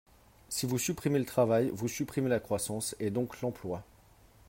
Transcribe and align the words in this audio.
Si 0.49 0.65
vous 0.65 0.79
supprimez 0.79 1.19
le 1.19 1.25
travail, 1.25 1.69
vous 1.71 1.87
supprimez 1.87 2.27
la 2.27 2.39
croissance, 2.39 2.95
et 2.99 3.11
donc 3.11 3.39
l’emploi. 3.41 3.83